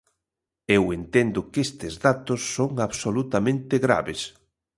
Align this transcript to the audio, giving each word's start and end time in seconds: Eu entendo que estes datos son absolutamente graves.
Eu 0.77 0.83
entendo 0.97 1.39
que 1.51 1.59
estes 1.67 1.93
datos 2.07 2.41
son 2.55 2.71
absolutamente 2.87 3.75
graves. 3.85 4.21